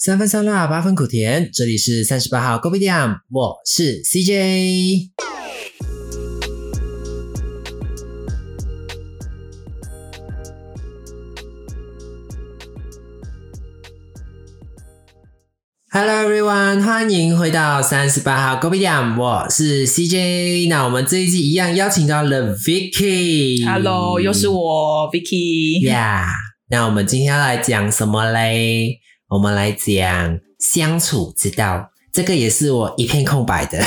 [0.00, 1.50] 三分酸辣，八分苦甜。
[1.52, 5.08] 这里是三十八号 Gobidam，，我是 CJ。
[15.90, 20.68] Hello everyone，欢迎回到三十八号 Gobidam，，我是 CJ。
[20.68, 23.68] 那我们这一季一样邀请到了 Vicky。
[23.68, 25.84] Hello，又是我 Vicky。
[25.84, 26.24] Yeah，
[26.70, 28.97] 那我们今天要来讲什么嘞？
[29.28, 33.78] 我们来讲相处之道，这个也是我一片空白的。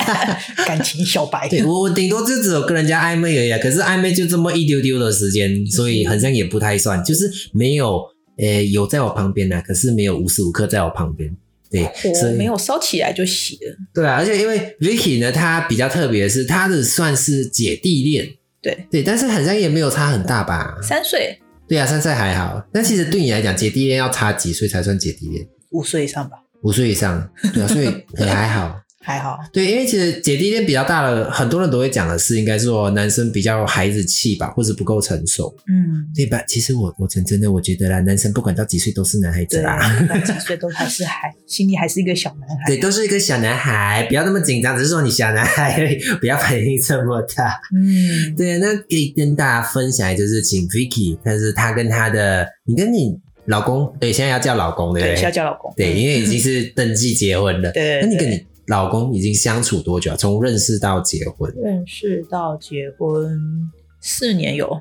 [0.66, 1.48] 感情小白。
[1.48, 3.58] 对我，我顶多就只有跟人家暧昧而已啊。
[3.58, 8.02] 可是暧昧就这么一丢丢的时间，所以好像也不太算，就是没有
[8.36, 11.34] 呃有在我旁边呢、可是没有无时无刻在我旁边。
[11.70, 13.74] 对，所以火没有烧起来就洗了。
[13.94, 18.28] 对啊，而且因为 Vicky 呢，她比较特别的是，她的算是姐弟恋，
[18.60, 20.76] 对，对，但是好像也没有差很大吧？
[20.82, 21.38] 三岁、
[21.72, 22.62] 对啊，三岁还好。
[22.70, 25.48] 但其实对你来讲，姐弟恋要差几岁才算姐弟恋？
[25.70, 27.86] 五岁以上吧，五岁以上，对啊，所以
[28.20, 28.78] 也还好。
[29.02, 29.38] 还好。
[29.52, 36.42] 对，因为其实姐弟恋比较大的，很多人都会讲的是，应该说男生比较孩子气吧，或者不够成熟，嗯，对吧？
[36.46, 39.98] 其实我我真真的我觉得啦，男生不管到几岁都是男孩子对，啦。
[40.00, 42.64] 不管几岁都还 是还，心里还是一个小男孩。
[42.66, 47.60] 对，都是一个小男孩，不要那么紧张，只是说你小男孩而已，不要反应这么大。
[47.74, 55.22] 嗯， 对，那可以跟大家分享，就是请 Vicky，但是她跟她的，你跟你老公，对，现在要叫老公，对不对，对？
[55.24, 55.72] 要叫老公。
[55.76, 57.70] 对，因为已经是登记结婚了。
[57.74, 60.16] 对对那你跟你老公已经相处多久啊？
[60.16, 63.38] 从认识到结婚，认识到结婚
[64.00, 64.80] 四年有，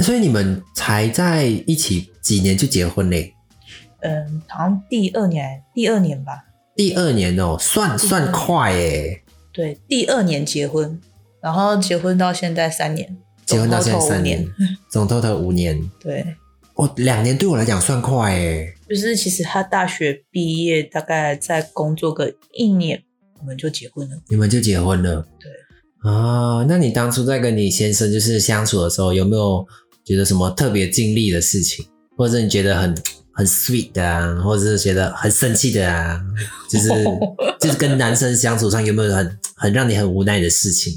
[0.00, 3.32] 所以你们才在一起几年就结婚嘞？
[4.00, 11.00] 嗯，好像第二年，第二年吧，第二年哦，算算快耶，对，第二年结婚，
[11.40, 14.44] 然后结婚到现在三年，结婚到现在三年，
[14.90, 15.80] 总 total 五年。
[16.02, 16.34] 对，
[16.76, 18.72] 哦，两年对我来讲算快诶。
[18.88, 23.02] 就是其实他大学毕业大概再工作个一年，
[23.40, 24.16] 我们就结婚了。
[24.28, 25.26] 你们就结婚了？
[25.40, 25.50] 对。
[26.10, 29.66] 啊，那你当初在跟你先生就是相处的时候，有没有
[30.04, 31.84] 觉得什么特别经历的事情，
[32.16, 32.94] 或者你觉得很
[33.32, 36.20] 很 sweet 的啊，或者是觉得很生气的啊？
[36.70, 36.88] 就是
[37.58, 40.92] 就是跟男生相处上有没有很很让你很无奈的事情？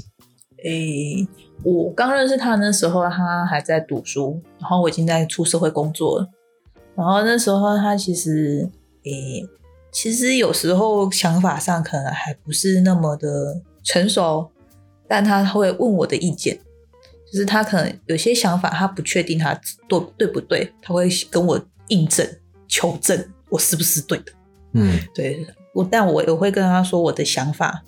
[0.62, 1.26] 诶、
[1.62, 6.28] 我刚认识他那时候，他还在读书，然后我已经在出社会工作了。
[6.94, 8.68] 然后那时候他其实，
[9.04, 9.46] 诶、
[9.90, 14.50] 其实有时候想法上可能还不是那么的成熟，
[15.06, 16.58] 但他会问我的意见，
[17.30, 22.26] 就是他可能有些想法他不确定他对对不对，他会跟我印证、
[22.66, 24.32] 求证我是不是对的。
[24.72, 27.82] 嗯对我，但我我会跟他说我的想法，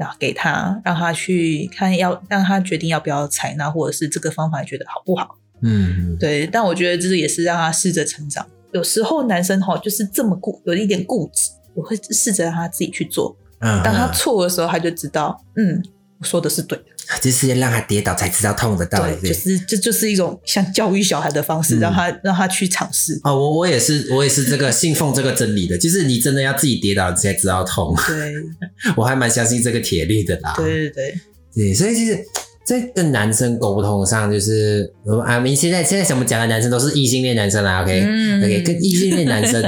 [0.00, 5.36] 然后给他，让他去看要让他决定要不要采纳，或者是这个方法觉得好不好。
[5.60, 8.46] 嗯，对，但我觉得这也是让他试着成长。
[8.72, 13.36] 有时候男生哈就是这么固，有一点固执，我会试着让他自己去做。
[13.58, 15.84] 嗯，当他错的时候，他就知道，嗯，
[16.20, 16.84] 我说的是对的。
[17.20, 19.12] 就是要让他跌倒才知道痛的道理。
[19.20, 23.20] 对，就是这就是一种像教育小孩的方式，嗯让他让他去尝试。
[23.24, 27.92] 哦，我我也是，我也是这个 信奉这个真理的，就是你真的要自己跌倒才知道痛。
[28.06, 28.34] 对，
[28.96, 30.54] 我还蛮相信这个铁律的啦。
[30.56, 31.14] 对对对，
[31.54, 32.24] 对，所以其实，
[32.64, 39.60] 在跟男生沟通上，就是我啊，你现在现在怎么讲的男生都是异性恋男生啦嗯 OK，跟异性恋男生，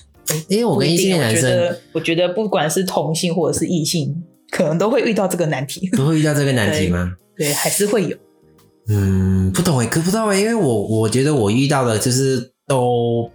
[0.48, 5.88] 因为我跟异性恋男生我觉得不管是同性或者是异性，可能都会遇到这个难题。
[5.96, 7.14] 都会遇到这个难题吗？
[7.36, 8.16] 对，还是会有。
[8.88, 13.30] 嗯，不懂诶，可不知道诶，因为我我觉得我遇到的就是都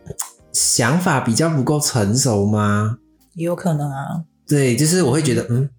[0.51, 2.97] 想法比较不够成熟吗？
[3.35, 5.69] 也有可能啊，对，就是我会觉得，嗯，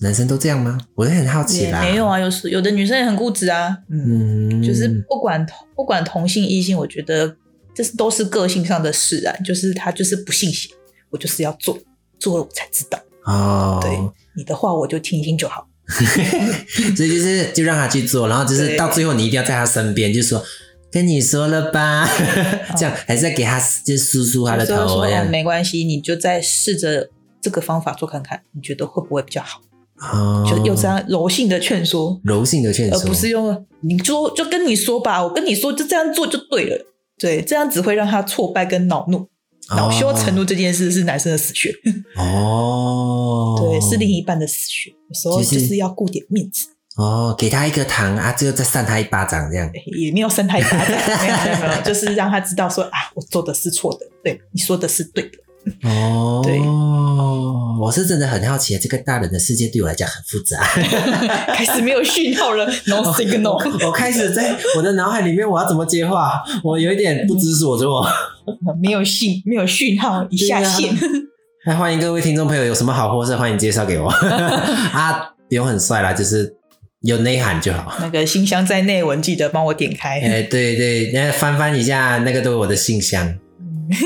[0.00, 0.78] 男生都这样吗？
[0.94, 1.80] 我也很好奇也啦。
[1.80, 7.34] 没有啊，有时有的女生也很固执啊，嗯，嗯，就是不管同不管同性异性，我觉得
[7.74, 10.68] 这是都是个性上的使然，就是他就是不信邪，
[11.10, 11.78] 我就是要做，
[12.18, 13.90] 做了我才知道，哦，对
[14.36, 15.66] 你的话我就听听就好。
[16.96, 20.42] 所以就是就让他去做，然后就是到最后你一定要在他身边，就说
[20.90, 22.08] 跟你说了吧，
[22.76, 25.28] 这样还是在给他就梳梳他的头这样。
[25.30, 27.08] 没关系，你就再试着
[27.40, 29.60] 这个方法做看看，你觉得会不会比较好？
[29.98, 36.84] 哦，就用这样柔性的劝说，柔性的劝说，而不是用你说就跟你说吧，我跟你说就这样做就对了。
[37.16, 39.28] 对，这样只会让他挫败跟恼怒。
[39.70, 41.72] 恼羞成怒这件事是男生的死穴，
[42.16, 44.90] 哦， 对，是另一半的死穴。
[44.90, 49.68] 有时候就是要顾点面子，哦，给他一个糖啊，最后再扇他一巴掌这样。
[49.98, 50.86] 也没有扇他一巴掌，
[51.20, 55.38] 没有没有没有，就是让他知道说啊，我做的是错的，对你说的是对的。
[55.88, 56.60] 哦， 对
[57.80, 60.62] 我是真的很好奇，这个大人的世界对我来讲很复杂。
[61.54, 63.84] 开始没有讯号了，no signal。
[63.84, 68.06] 我开始在我的脑海里面，我要怎么接话，我有一点不知所措。
[68.80, 70.94] 没有信，没有讯号，一下线。
[71.66, 74.08] 那欢迎各位听众朋友，有什么好货色，欢迎介绍给我
[74.92, 75.34] 啊！
[75.48, 76.54] 不用很帅啦，就是
[77.00, 77.96] 有内涵就好。
[78.00, 80.20] 那个信箱在内文，记得帮我点开。
[80.20, 83.36] 哎，对对，那翻翻一下，那个都是我的信箱。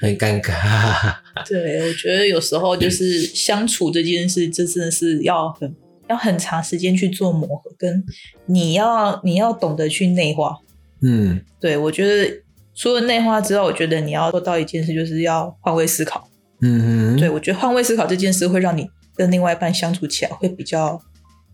[0.00, 1.14] 很尴尬。
[1.48, 5.74] 对，我觉得有时候就是相处这件事，这真的是要很
[6.08, 8.04] 要很长时间去做磨合，跟
[8.46, 10.58] 你要你要懂得去内化。
[11.02, 12.42] 嗯，对我觉得
[12.74, 16.28] 除了内化之外，我觉得你要做到一件事，就是要换位思考。
[16.60, 21.00] 嗯嗯，对我觉得换位思考这件事会让你跟另外一半相处起来会比较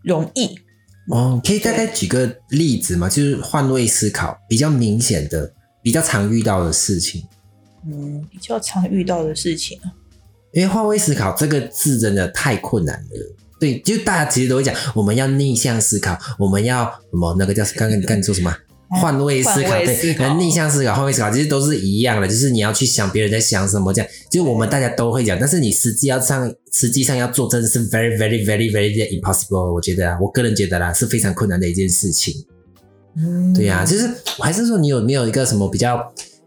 [0.03, 0.59] 容易。
[1.09, 3.09] 哦，可以大概举个例子吗？
[3.09, 5.53] 就是换位思考比较明显的。
[5.83, 7.23] 比较常遇到的事情，
[7.87, 9.95] 嗯，比较常遇到的事情啊，
[10.53, 13.37] 因为换位思考这个字真的太困难了。
[13.61, 17.37] 对，就大家其实都会讲，我们要逆向思考，我们要什么？
[17.39, 18.53] 那个叫刚刚你刚你说什么？
[18.89, 29.75] 换位思考，对，逆向思考、换位思考，其实都是一样的，就是你要去想别人在想什么，这样，就我们大家都会讲，但是你实际要上，实际上要做，真的是 very very very very impossible。
[29.75, 32.35] 我觉得啊，我个人觉得啦，是非常困难的一件事情。
[33.55, 36.01] 对呀，就是我还是说，你有没有一个什么比较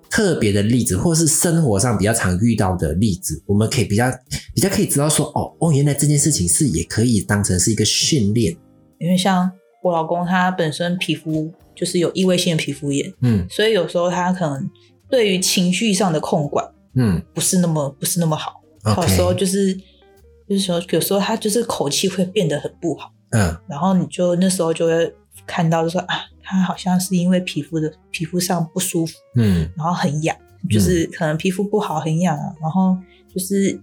[0.10, 4.06] 特别的例子，或是生活上比较常遇到的例子，我们可以比较
[4.54, 8.56] 比较可以知道说，哦哦，原来这件事情是也可以当成是一个训练。
[9.00, 9.52] 因为像
[9.84, 14.70] 我老公他本身皮肤就是有异位性皮肤炎，嗯，所以有时候他可能
[15.10, 25.14] 对于情绪上的控管，嗯，不是那么不是那么好，有时候就是就是说有时候他就是口气会变得很不好，嗯，然后你就那时候就会
[25.48, 26.16] 看到就说啊。
[26.52, 30.36] 他好像是因为皮肤的皮肤上不舒服，嗯，然后很痒，
[30.68, 32.98] 就是可能皮肤不好很痒啊，然后
[33.32, 33.80] 就是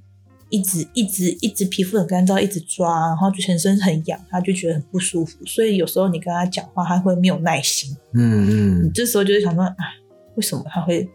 [0.49, 5.45] 一直一直一直皮肤很干燥，一直抓，然后就全身很痒，他就觉得很不舒服。
[5.45, 9.77] 所以有时候你跟他讲话，他会没有耐心，嗯嗯，这时候就是想说，啊，
[10.37, 11.09] 为什么他会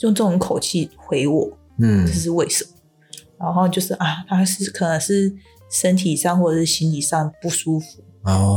[0.00, 1.56] 用这种口气回我？
[1.78, 2.70] 嗯，这是为什么？
[3.38, 5.34] 然后就是啊，他是可能是
[5.70, 8.02] 身体上或者是心理上不舒服，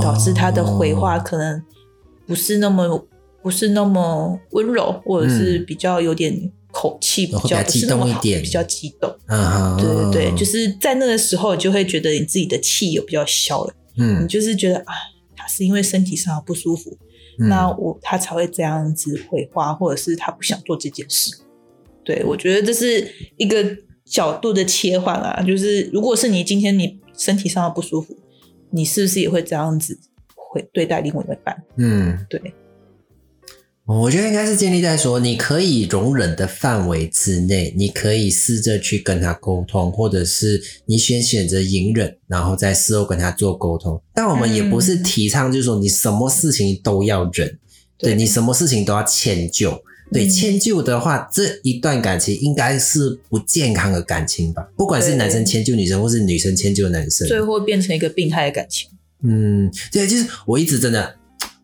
[0.02, 1.62] 导致他的回话可能。
[2.26, 3.08] 不是那么
[3.42, 9.12] 不是那么温柔，或者是比较有点口气比较激动一点，比较激动。
[9.26, 13.74] 嗯，对对对，就是在那个时候，就会觉得你自己的气有比较消了。
[13.98, 14.94] 嗯，你就是觉得啊，
[15.36, 16.96] 他是因为身体上不舒服，
[17.40, 21.36] 那我他才会这样子回话，或者是他不想做这件事。
[22.06, 23.76] 对，我觉得这是一个
[24.06, 25.42] 角度的切换啊。
[25.42, 28.16] 就是如果是你今天你身体上的不舒服，
[28.70, 30.00] 你是不是也会这样子？
[30.50, 32.40] 会对待另外一半，嗯，对，
[33.88, 44.02] 我觉得应该是建立在说，你可以容忍的范围之内，你可以试着去跟他沟通，或者是你先选择隐忍，然后再事后跟他做沟通。
[44.14, 47.58] 但我们也不是提倡，就是说你什么事情都要忍，
[47.98, 49.82] 对你什么事情都要迁就。
[50.12, 54.68] 对，迁就的话，这一段感情应该是不健康的感情吧？
[54.76, 58.90] 不管是男生迁就女生，或是女生迁就男生，最后变成一个病态的感情。
[59.24, 61.16] 嗯，对，就是我一直真的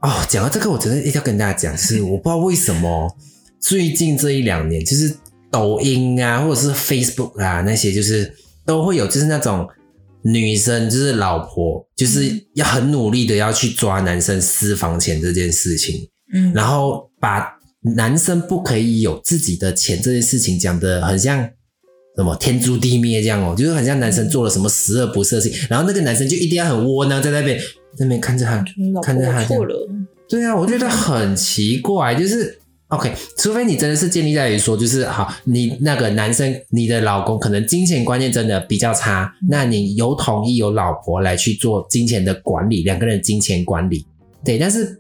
[0.04, 3.18] 哦，讲到这个，我真的一定要跟大家讲，是 我不知道为什么
[3.60, 5.16] 最近这一两年，就是
[5.50, 8.34] 抖音啊，或者是 Facebook 啊那些，就是
[8.66, 9.68] 都会有，就是那种
[10.24, 17.48] 女生，就是老婆，就是要很努力的要去抓男生私房钱这件事情，嗯，然后把
[17.96, 21.50] 男生不可以有自己的钱这件事情讲的很像。
[22.16, 27.60] 什么天诛地灭这样哦，就是很像男生做了什么十恶不赦事情，然后那个男生就一定要很窝囊在那边
[28.00, 28.64] 那边看着他，
[29.02, 29.46] 看着他。
[30.30, 44.06] 对啊，我觉得很奇怪， 就是 OK，除非你真的是建立在于说，就是好，你那个男生，你的老公可能金钱观念真的比较差，那你有同意有老婆来去做金钱的管理，两个人金钱管理，
[44.44, 45.00] 对，但是。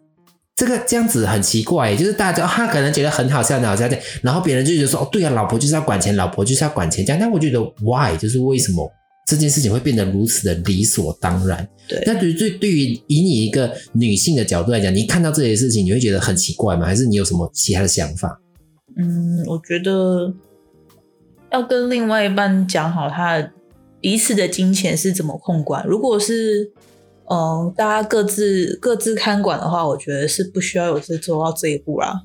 [0.55, 3.89] 这个这样子很奇怪，就是大家他可能觉得很好笑，很好笑，
[4.21, 7.19] 然后别人就觉得说，哦，对啊，老婆就是要管钱，老婆就是要管钱，这样。
[7.19, 8.15] 但我觉得，why？
[8.15, 8.87] 就是为什么
[9.25, 11.67] 这件事情会变得如此的理所当然？
[11.87, 12.03] 对。
[12.05, 16.85] 那对于对对于以你一个女性的角度来讲，你看到这些事情，你会觉得很奇怪吗？
[16.85, 18.39] 还是你有什么其他的想法？
[18.97, 20.33] 嗯，我觉得
[21.51, 23.51] 要跟另外一半讲好，他
[24.01, 25.85] 彼此的金钱是怎么控管。
[25.87, 26.71] 如果是
[27.31, 32.21] 嗯，大家各自各自看管的话，我觉得是不需要有这做到这一步啦。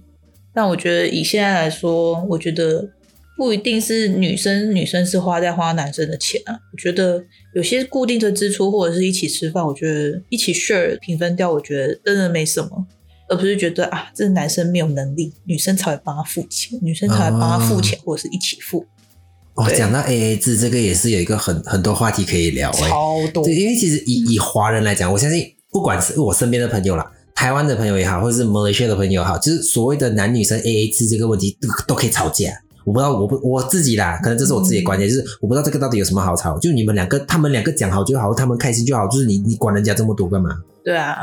[0.52, 2.90] 但我觉得以现在来说，我觉得
[3.38, 6.59] 不一定是女生女生是花在花男生的钱啊。
[6.73, 7.23] 我觉得
[7.54, 12.85] 有些固定的支出或者是一起吃饭，我觉得一起 share 平分掉，我觉得真的没什么，
[13.28, 18.85] 而不是觉得啊，这男生没有能力，女生才会帮他付钱，女生才会帮他付钱，或者是一起付。
[19.54, 23.45] 哦，讲到 A A 制，这个也是有一个很很多话题可以聊，超多。
[23.45, 32.52] 对，因为其实以以华人来讲，我相信不管是我身边的朋友啦，台湾的朋友也好，或者是马来西亚的朋友也好，就是所谓的男女生 A A 制这个问题都都可以吵架。
[32.88, 40.49] 我不知道，我不我自己啦，可能这是我自己的观点，就是我不知道这个到底有什么好吵，就你们两个，他们两个讲好就好，他们开心就好，就是你你管人家这么多干嘛？
[40.83, 41.14] 对啊，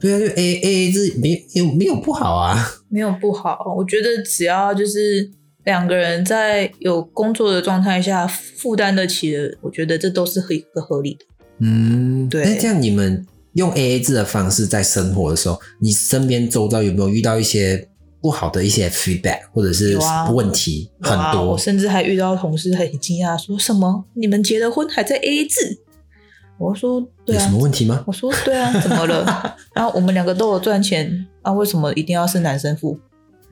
[0.00, 2.72] 对啊，就 A A A 制没有没有不好啊。
[2.88, 5.30] 没有不好，我觉得只要就是
[5.64, 11.26] 两个人在有工作的状态下负担得起的，我觉得这都是一个合理的。
[11.58, 17.86] 嗯，对那这样你们用 A A 制的方式在生活的时候，你身边周遭有没有遇到一些
[18.26, 19.96] 不好的一些 feedback 或者是
[20.32, 20.90] 问题？
[21.00, 25.78] 很多我甚至还遇到同事很惊讶，说什么你们结了婚还在 A A 制？
[26.58, 28.02] 我说对啊有什，么问题吗？
[28.04, 29.56] 我说对啊， 怎么了？
[29.72, 32.98] 然后我们两个都有赚钱，啊，为什么一定要是男生付？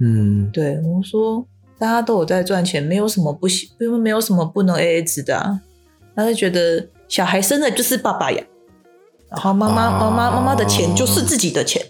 [0.01, 1.47] 嗯，对我说
[1.79, 5.61] 大家都有在赚钱，没有什么不行，因为没有什么不能 A A 制的啊。
[6.17, 8.45] 他就觉得小孩生的就是爸爸养，
[9.31, 11.81] 然后妈妈、哦妈妈妈妈的钱就是自己的钱。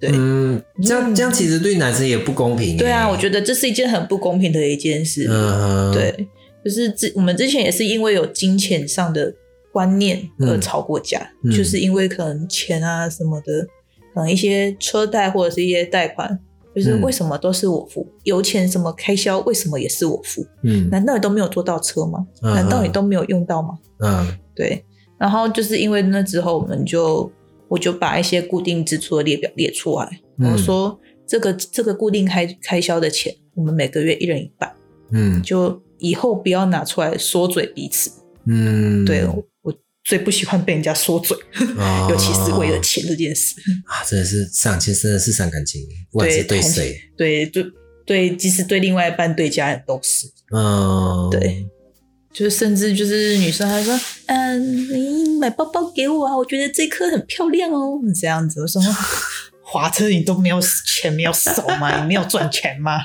[0.00, 2.78] 对、嗯，这样这样其实对男生也不公平欸。
[2.78, 5.26] 对啊，我觉得这是一件很不公平的一件事。
[5.28, 6.28] 嗯，对，
[6.64, 9.34] 就是之我们之前也是因为有金钱上的
[9.72, 13.66] 观念而嗯吵过架，嗯就是因为可能钱啊什么的，
[14.14, 16.38] 可能一些车贷或者是一些贷款，
[16.74, 20.46] 就是嗯为什么都是我付，油钱什么开销为什么也是我付？
[20.62, 22.26] 嗯难道你都没有坐到车吗？
[22.42, 23.78] 嗯难道你都没有用到吗？
[24.00, 24.84] 嗯对，
[25.18, 27.30] 然后就是因为那之后，我们就
[27.68, 34.74] 我就把一些固定支出的列表列出来，嗯我说这个这个固定开开销的钱，我们每个月一人一半。
[35.10, 38.10] 嗯就以后不要拿出来说嘴彼此。
[38.46, 41.36] 嗯，对我我最不喜欢被人家说嘴，
[41.76, 43.54] 哦 尤其是为了钱这件事。
[43.86, 47.64] 啊，真的是伤情，真的是伤感情，不管是对谁，对，对
[48.06, 50.26] 对，即使对另外一半、对家人都是。
[50.54, 51.66] 嗯，对，
[52.32, 58.60] 就是甚至就是女生还说，嗯，你买包包给我啊，我觉得这颗很漂亮哦，这样子。
[58.60, 58.80] 我说，
[59.62, 61.98] 华车你都没有钱，没有手吗？
[62.00, 62.98] 你没有赚钱吗？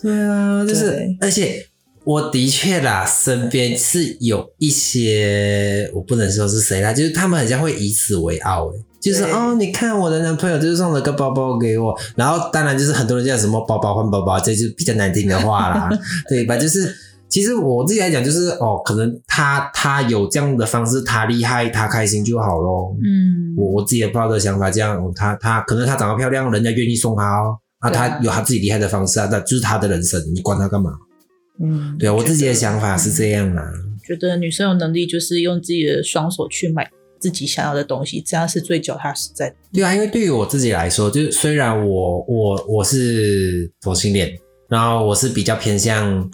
[0.00, 1.66] 对啊，就是，而且
[2.04, 15.88] 我的确啦，身边是有一些，我不能说是谁啦，就是他们好像会以此为傲，诶就是哦，你看我的男朋友就是送了个包包给我，然后当然就是很多人叫什么包包换包包，这就比较难听的话啦，
[16.28, 16.56] 对吧？
[16.56, 16.94] 就是
[17.28, 22.96] 其实我自己来讲，就是哦，可能他他有这样的方式，他厉害，他开心就好咯。
[23.04, 27.58] 嗯，我我自己的抱的想法，这样他他可能他长得漂亮，人家愿意送他哦。
[27.80, 30.90] 啊，他有他自己厉害的方式啊，那就是他的人生，你管他干嘛？
[31.62, 33.62] 嗯，对啊，我自己的想法是这样啦。
[34.04, 39.56] 觉得女生有能力就是用自己的双手去买自己想要的东西，这样是最脚踏实在的。
[39.72, 44.32] 对啊，因为对于我自己来说，就是虽然我我我是同性恋，
[44.68, 46.28] 然后我是比较偏向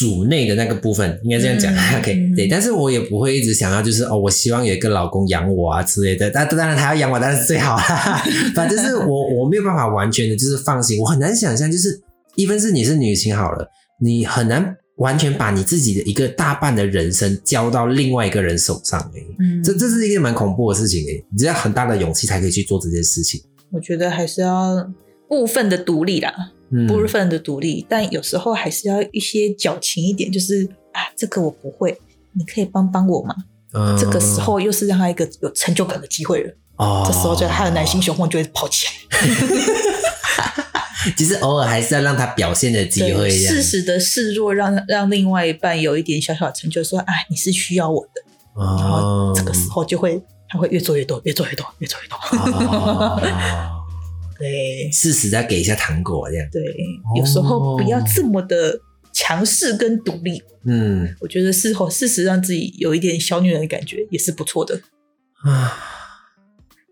[0.00, 1.70] 主内的那个部分，应该这样讲。
[1.74, 6.30] 嗯 OK，嗯对，但是我也不会一直想要就是哦，我希望有一个老公养我啊之类的。
[6.30, 8.22] 但当然他要养我当然是最好啦。
[8.56, 12.00] 反正是我我没有办法完全的就是放心，我很难想象就是
[12.34, 13.68] 一分是你是女性好了，
[14.00, 23.40] 你很难完全把你自己的一个大半的人生交到另外一个人手上诶、嗯这这是一个蛮恐怖的事情诶、你只要很大的勇气才可以去做这件事情。
[23.70, 24.90] 我觉得还是要
[25.28, 26.50] 部分的独立啦，嗯，
[26.86, 31.98] 部分的独立，但有时候还是要一些矫情一点，就是啊，这个我不会，
[32.32, 33.34] 你可以帮帮我吗？
[33.72, 33.96] 嗯。
[33.98, 38.92] 这个时候又是让他一个有成就感的机会了，哦，这时候就他的男性雄风就会跑起来。
[41.16, 48.22] 其实偶尔还是要让他表现的机会，适时的示弱，让让另外一半有一点小小的成就，说啊，你是需要我的，
[48.54, 52.18] 然后哦，这个时候就会他会越做越多，越做越多，越做越多。
[52.38, 53.18] 哦，
[54.40, 54.90] 对。
[54.90, 56.62] 适时再给一下糖果这样，对，
[57.16, 58.80] 有时候不要这么的
[59.12, 61.14] 强势跟独立，嗯。
[61.20, 64.80] 我觉得事后适时让自己有一点小女人的感觉也是不错的。
[65.44, 65.78] 啊，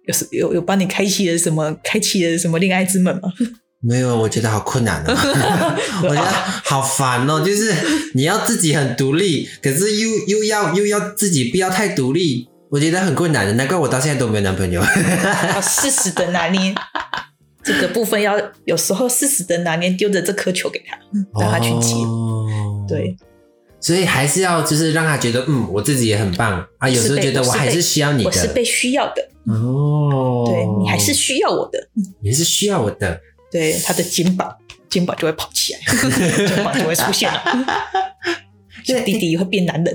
[0.07, 3.33] 有时有有帮你开启了什么，开启了什么恋爱之门吗？
[3.81, 5.15] 没有，我觉得好困难哦，
[6.03, 6.31] 我觉得
[6.65, 7.73] 好烦哦，就是
[8.15, 14.83] 你要自己很独立，可是又又要又要自己不要太独立，我觉得很困难的，难怪我到现在都没有男朋友。
[14.83, 16.75] 要适时的拿捏
[17.69, 18.35] 这个部分，要
[18.65, 20.99] 有时候适时的拿捏，丢着这颗球给他，
[21.41, 21.95] 让他去接。
[21.95, 23.15] 哦对，
[23.81, 26.89] 所以还是要就是让他觉得，嗯，我自己也很棒啊。
[26.89, 31.89] 有时候觉得我还是需要你的，我是被需要的，哦，对你还是需要我的，
[32.23, 33.21] 你是需要我的，
[33.51, 34.51] 对他的肩膀，
[34.89, 35.81] 肩膀就会跑起来，
[36.49, 37.43] 肩膀就会出现了，
[38.85, 39.95] 小弟弟会变男人。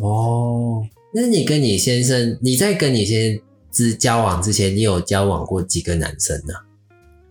[0.00, 0.82] 哦。
[1.14, 6.54] 那你跟你先生，你在跟你先生之交往之前，你有交往过几个男生呢？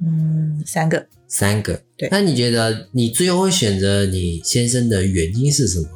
[0.04, 1.80] 嗯，三个，三个。
[1.96, 5.88] 对那你觉得你最后会选择你先生的原因是什么？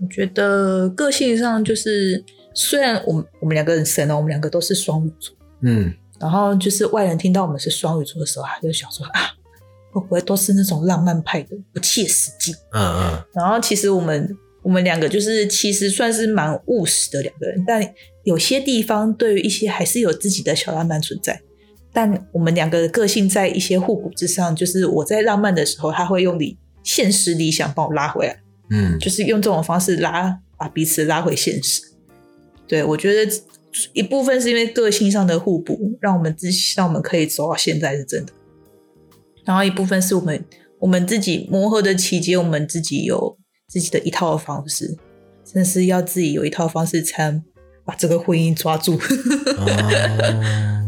[0.00, 9.20] 我觉得个性上就是，虽然我们我们两个人神了，我们两个都是双鱼座，嗯然后就是外人听到我们是双鱼座的时候，他就想说啊，
[9.92, 12.52] 会不会都是那种浪漫派的，不切实际？
[12.72, 21.40] 嗯嗯，然后其实我们我们两个就是其实算是蛮务实的两个人，但有些地方对于一些还是有自己的小浪漫存在。
[21.96, 28.38] 但我们两个的个性在一些互补之上，就是我在浪漫的时候，他会用理现实理想把我拉回来，
[28.68, 31.80] 嗯，就是用这种方式拉把彼此拉回现实。
[32.68, 33.32] 对我觉得
[33.94, 38.32] 一部分是因为个性上的互补，让我们自让我们可以走到现在是真的。
[39.46, 40.44] 然后一部分是我们
[40.78, 43.38] 我们自己磨合的期间，我们自己有
[43.68, 44.98] 自己的一套方式，
[45.42, 47.42] 真的是要自己有一套方式才能
[47.86, 49.00] 把这个婚姻抓住。
[49.56, 50.85] 哦，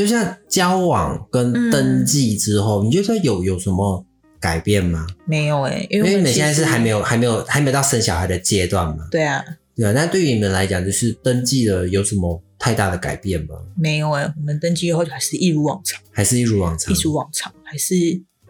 [0.00, 4.04] 就像交往跟登记之后，你觉得有有什么
[4.40, 5.06] 改变吗？
[5.26, 9.06] 没有哎、因因为你们现在是还没有、还没有、还没有到生小孩的阶段嘛？
[9.10, 9.44] 对啊，
[9.76, 9.92] 对啊。
[9.92, 13.54] 那对于你们来讲，就是登记了有什么太大的改变吗？
[13.76, 16.94] 没有哎、我们登记以后就还是一如往常，还是一如往常？
[16.94, 17.94] 一如往常，还是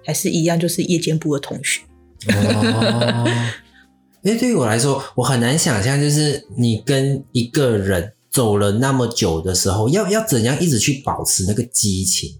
[0.05, 1.83] 还是一样，就是夜间部的同学。
[2.29, 3.29] 哦，
[4.23, 12.39] 因为对于我来说，我很难想象，就是你跟一个人走了那么久的时候，要要怎样一直去保持那个激情？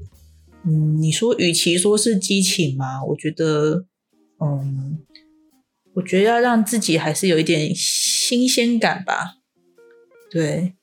[0.65, 3.85] 嗯，你说与其说是激情嘛，我觉得，
[4.41, 4.99] 嗯，
[5.95, 9.35] 我觉得要让自己还是有一点新鲜感吧。
[10.31, 10.75] 对，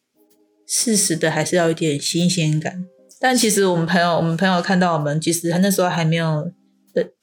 [0.67, 2.85] 适时的还是要一点新鲜感。
[3.19, 6.51] 但其实我们朋友，我们朋友看到我们，其实他那时候还没有，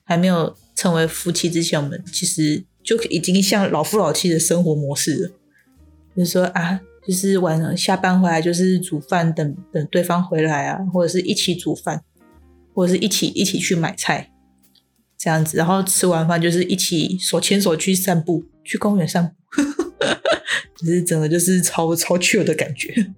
[0.05, 5.31] 还没有成为夫妻之前，我们其实就已经像老夫老妻的生活模式了。
[6.17, 12.03] 就是说啊，就是晚上下班回来就是煮饭，等等对方回来啊，或者是一起煮饭，
[12.75, 14.33] 或者是一起一起去买菜，
[15.17, 15.57] 这样子。
[15.57, 19.63] 然后吃完饭就是一起手牵手去散步，去公园散步，
[20.85, 23.13] 就是整个就是超超 chill 的感觉。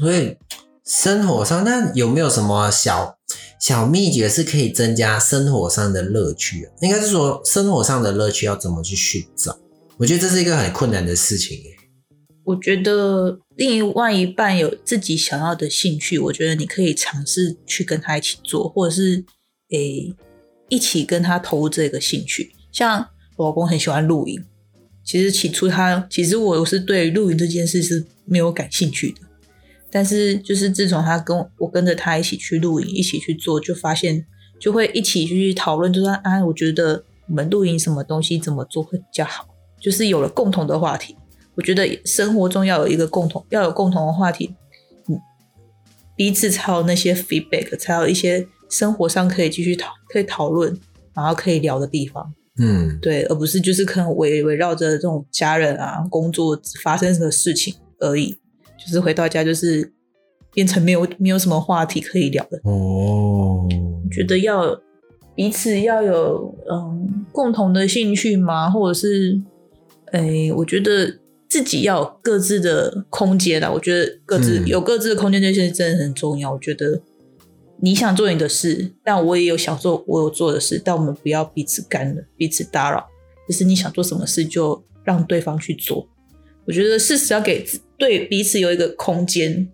[0.00, 0.36] 所以
[0.84, 3.16] 生活上，那有没有什么小
[3.58, 6.72] 小秘诀是可以增加生活上的乐趣啊？
[6.82, 9.58] 应该是说生活上的乐趣要怎么去寻找？
[9.96, 11.77] 我觉得这是一个很困难的事情耶。
[12.48, 19.22] 我觉得另外一半有自己想要的兴趣，我觉得你可以尝试去跟他一起做，或者是
[19.70, 20.14] 诶
[20.70, 22.54] 一起跟他投入这个兴趣。
[22.72, 23.06] 像
[23.36, 24.42] 我老公很喜欢露营，
[25.04, 29.20] 其实起初他其实我是对露营这件事是没有感兴趣的，
[29.90, 34.24] 但是就是自从他跟我我跟着他一起去露营，一起去做，就发现
[34.58, 39.46] 就会一起去讨论，就说啊，我觉得我们露营什么东西怎么做会比较好，
[39.78, 41.14] 就是有了共同的话题。
[41.58, 44.54] 我觉得生活中要有一个共同，要有共同的话题，
[45.08, 45.20] 嗯，
[46.14, 50.78] 彼此才有那些 feedback，才有一些生活上可以继续讨、可以讨论，
[51.12, 52.32] 然后可以聊的地方。
[52.60, 58.30] 嗯，对，而不是就是可能围围绕着这种家人啊、工作发生的事情而已，
[58.78, 59.92] 就是回到家就是
[60.54, 62.60] 变成没有没有什么话题可以聊的。
[62.62, 63.66] 哦，
[64.12, 64.80] 觉得要
[65.34, 69.40] 彼此要有嗯共同的兴趣吗，或者是
[70.12, 73.70] 诶，我觉得自己要有各自的空间啦。
[73.70, 76.52] 我觉得各自、嗯有各自的空间这件事真的很重要。
[76.52, 77.00] 我觉得
[77.80, 83.06] 你想做你的事，但我也有想做我有做的事，但我们不要彼此干扰、彼此打扰。
[83.48, 86.06] 就是你想做什么事，就让对方去做。
[86.66, 87.64] 我觉得事实要给
[87.96, 89.68] 对彼此有一个空间，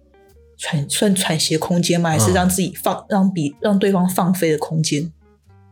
[0.57, 2.11] 喘算喘息空间吗？
[2.11, 5.13] 还是嗯让自己放、让比让对方放飞的空间？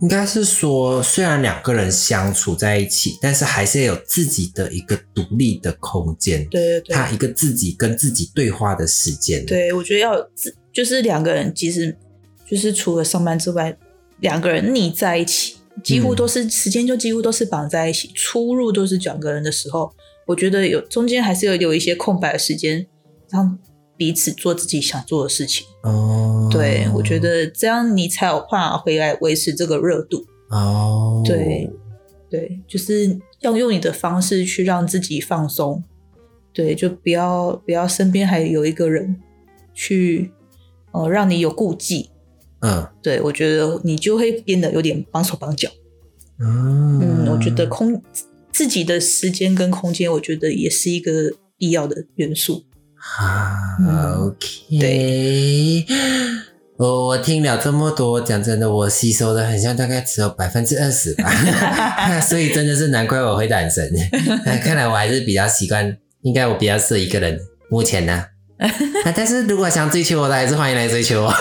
[0.02, 11.96] 应该是说，虽然两个人相处在一起，但是还是有自己的一个独立的空间，对对对，他一个自己跟自己对话的时间。，对，我觉得要自，就是两个人，其实
[12.44, 13.76] 就是除了上班之外，
[14.18, 19.94] 两个人腻在一起，几乎都是、时间就几乎都是绑在一起，出入都是两个人的时候，
[20.26, 22.84] 我觉得有中间还是有有一些空白的时间，
[23.30, 23.56] 让
[23.96, 25.66] 彼此做自己想做的事情。
[25.82, 30.26] 哦，对我觉得这样你才有办法回来维持这个热度。
[30.50, 31.70] 哦，对
[32.30, 35.82] 对，就是要用你的方式去让自己放松。
[36.52, 39.16] 对，就不要不要身边还有一个人
[39.72, 40.30] 去，
[40.92, 42.10] 呃，让你有顾忌。
[42.60, 45.68] 嗯对我觉得你就会变得有点绑手绑脚。
[46.38, 48.02] 嗯嗯，我觉得空
[48.52, 52.64] 自己的时间跟空间，我觉得也是一个必要的元素。
[53.02, 55.84] 啊嗯，OK，
[56.78, 61.28] 我我听了这么多，讲真的，我吸收的很像大概只有百分之二十吧，
[62.22, 63.90] 所以真的是难怪我会单身。
[64.62, 67.38] 看来我还是比较习惯，应该我比较适合一个人。
[67.70, 68.12] 目前呢，
[68.58, 71.34] 啊但是如果想追求我的，还是欢迎来追求我。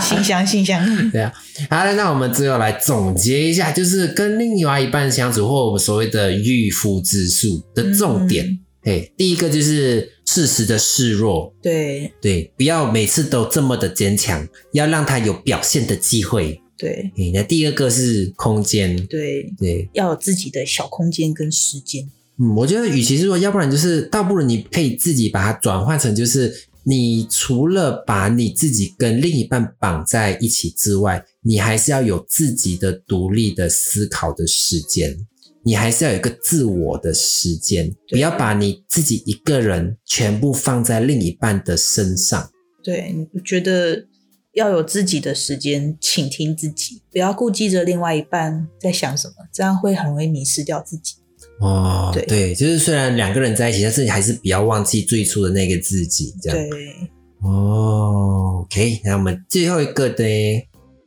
[0.00, 0.84] 信箱，信箱。
[1.12, 1.32] 对啊，
[1.70, 8.44] 好了，那我们最后来总结一下，就是跟另外一半相处，或我们所谓的御夫之术的重点。
[8.46, 12.12] 嗯嘿，第一个就是适时的示弱，对。
[12.20, 16.60] 对，不要每次都这么的坚强，要让他有表现的机会。
[16.76, 22.10] 对，那第二个是空间，对，对，要有自己的小空间跟时间。
[22.36, 35.16] 嗯，我觉得与其是说，要不然就是倒不如你可以自己把它转换成，就是你除了把你自己跟另一半绑在一起之外，你还是要有自己的独立的思考的时间，
[35.64, 42.50] 你还是要有一个自我的时间，不要把你自己一个人全部放在另一半的身上。
[42.82, 44.06] 对，你觉得
[44.52, 51.14] 要有自己的时间，倾听自己，不要顾忌着另外一半在想什么，这样会很容易迷失掉自己。
[51.60, 56.58] 哦，对就是虽然两个人在一起，但是你还是不要忘记最初的那个自己，这样。
[56.68, 57.10] 对，
[57.42, 60.24] 哦，OK，那我们最后一个的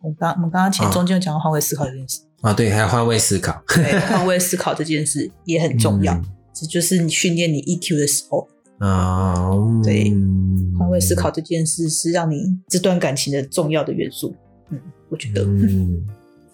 [0.01, 6.13] 我刚我们刚刚前啊中间有讲到换位思考这件事，啊，对，还有换位思考， 对，换位思考这件事也很重要。
[6.13, 6.26] 嗯。
[6.54, 8.47] 这就是你训练你 EQ 的时候，
[8.80, 9.52] 啊，
[9.84, 14.36] 对嗯换位思考这件事是让你这段感情的重要的元素。
[14.69, 16.04] 嗯，我觉得，嗯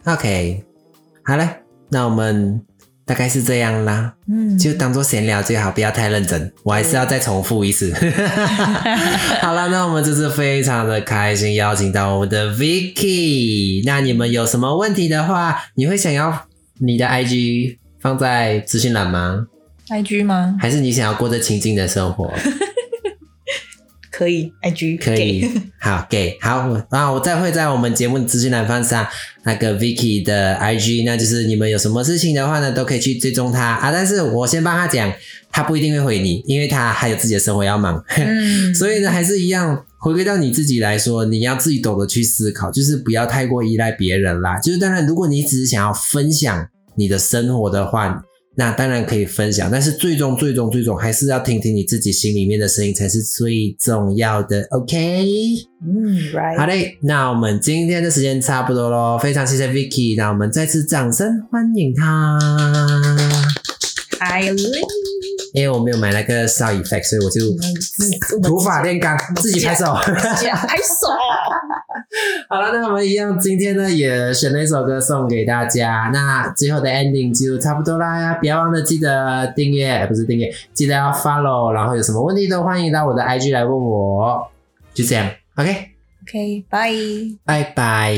[0.03, 0.61] ，OK，
[1.23, 2.61] 好了，那我们
[3.13, 6.51] 大概是这样啦，嗯，就当做闲聊最好，不要太认真。
[6.63, 7.93] 我还是要再重复一次。
[9.39, 13.83] 好了，那我们这次非常的开心，邀请到我们的 Vicky。
[13.85, 16.47] 那你们有什么问题的话，你会想要
[16.79, 19.45] 你的 IG 放在资讯栏吗
[19.89, 20.55] ？IG 吗？
[20.59, 22.33] 还是你想要过着清静的生活？
[24.15, 25.49] 可以，IG 可以，
[25.79, 29.07] 好给 好，然后我再会在我们节目的资讯栏放上
[29.43, 33.91] 那个 Vicky 的 IG，那就是你们有什么事情的话呢，都可以去追踪他啊。
[33.91, 35.11] 但是我先帮他讲，
[35.51, 39.83] 他不一定会回你，因为他还有自己的生活要忙， 嗯，所以呢，还是一样。
[39.99, 44.59] 回归到你自己来说，你要自己懂得去思考，就是不要太过依赖别人啦。
[44.59, 48.21] 就是当然，如果你只是想要分享你的生活的话，
[48.55, 54.67] 那当然可以分享，但是最终、最终、最终还是要听听你自己心里面的声音才是最重要的。
[54.69, 55.25] OK，
[55.83, 62.37] 嗯，right，好嘞，那我们今天的时间差不多喽，非常谢谢 Vicky，那我们再次掌声欢迎他。
[64.19, 64.63] 海丽，
[65.53, 67.39] 因为我没有买那个 sound effect，所以我就
[68.41, 69.85] 土法炼钢，自己拍手。
[69.93, 70.11] 拍
[70.77, 71.07] 手，
[72.49, 76.09] 好了，那我们一样，今天呢也选了一首歌送给大家。
[76.11, 81.71] 那最后的 ending 就差不多啦，不要忘了记得订阅，不是订阅，记得要 follow。
[81.71, 84.49] 然后有什么问题都欢迎到我的 IG 来问我。
[84.93, 86.91] 就这样，OK，OK，拜。
[87.45, 88.13] 拜拜。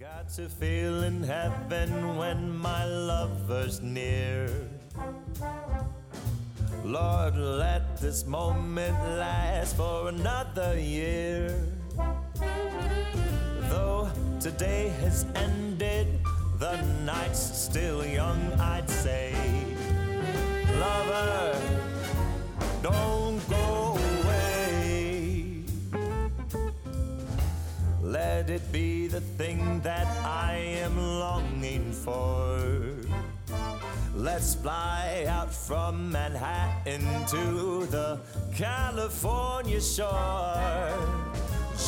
[0.00, 4.48] Got to feel in heaven when my lover's near.
[6.90, 11.54] Lord, let this moment last for another year.
[13.68, 16.08] Though today has ended,
[16.58, 19.36] the night's still young, I'd say.
[20.80, 21.56] Lover,
[22.82, 25.62] don't go away.
[28.02, 32.99] Let it be the thing that I am longing for.
[34.14, 38.18] Let's fly out from Manhattan to the
[38.54, 40.98] California shore.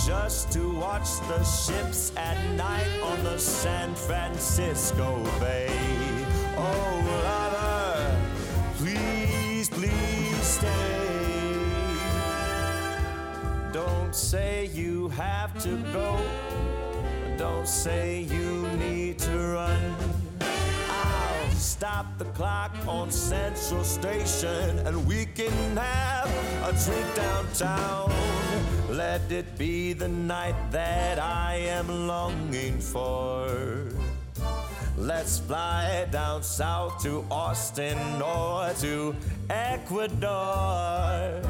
[0.07, 5.69] Just to watch the ships at night on the San Francisco Bay.
[6.57, 8.17] Oh, lover,
[8.77, 11.03] please, please stay.
[13.73, 16.19] Don't say you have to go.
[17.37, 20.12] Don't say you need to run.
[21.83, 26.31] Stop the clock on Central Station and we can have
[26.63, 28.13] a drink downtown.
[28.89, 33.89] Let it be the night that I am longing for.
[34.97, 39.17] Let's fly down south to Austin or to
[39.51, 41.43] Ecuador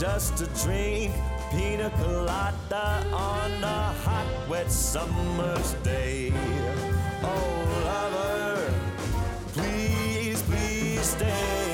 [0.00, 1.12] just to drink
[1.50, 6.32] pina colada on a hot, wet summer's day.
[7.22, 8.37] Oh, lover,
[11.08, 11.67] stay.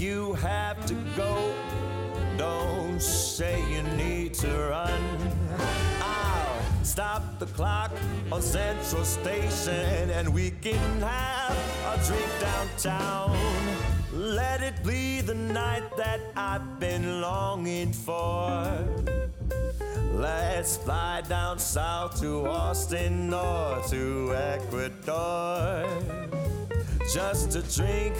[0.00, 1.54] You have to go.
[2.36, 5.02] Don't say you need to run.
[6.00, 7.90] I'll stop the clock
[8.30, 11.56] on Central Station and we can have
[11.92, 13.36] a drink downtown.
[14.12, 18.78] Let it be the night that I've been longing for.
[20.12, 25.86] Let's fly down south to Austin or to Ecuador.
[27.12, 28.14] Just to drink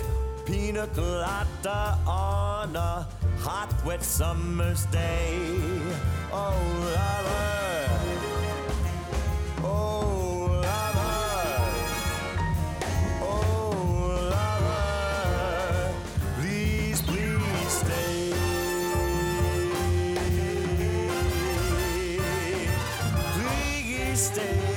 [0.49, 3.07] pina colada on a
[3.41, 5.37] hot, wet summer's day.
[6.33, 6.57] Oh,
[6.97, 7.91] lover.
[9.63, 11.61] Oh, lover.
[13.21, 13.75] Oh,
[14.33, 15.93] lover.
[16.41, 18.33] Please, please stay.
[23.35, 24.68] Please stay.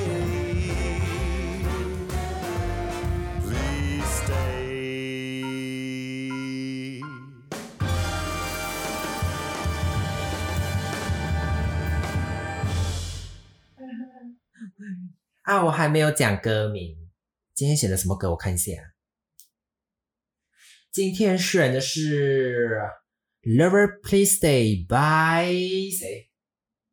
[15.52, 16.96] 啊，我还没有讲歌名。
[17.54, 18.30] 今天选的什么歌？
[18.30, 18.72] 我看一下。
[20.90, 22.80] 今天选的是
[23.58, 26.30] 《Lover Please Stay》by 谁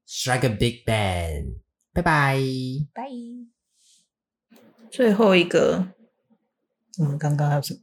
[0.08, 1.60] ？Strike a Big Band。
[1.92, 2.36] 拜拜。
[2.92, 3.08] 拜。
[4.90, 5.92] 最后一个，
[6.98, 7.80] 我们刚刚还有什么？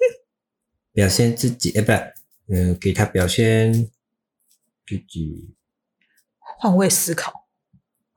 [0.92, 2.12] 表现自己，哎，不是，
[2.48, 3.72] 嗯，给他表现
[4.86, 5.56] 自己，
[6.58, 7.43] 换位思考。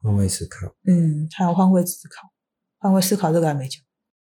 [0.02, 0.68] 换位思考。
[0.86, 2.30] 嗯，还有换位思考，
[2.78, 3.82] 换位思考这个还没讲。